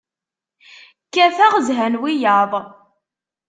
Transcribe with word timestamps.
Kkateɣ, 1.05 1.53
zhan 1.67 1.95
wiyaḍ. 2.01 2.51